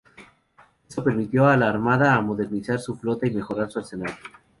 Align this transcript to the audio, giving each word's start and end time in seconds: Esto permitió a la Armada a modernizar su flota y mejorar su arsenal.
Esto 0.89 1.03
permitió 1.03 1.45
a 1.47 1.55
la 1.55 1.69
Armada 1.69 2.15
a 2.15 2.21
modernizar 2.21 2.79
su 2.79 2.95
flota 2.95 3.27
y 3.27 3.35
mejorar 3.35 3.69
su 3.69 3.77
arsenal. 3.77 4.09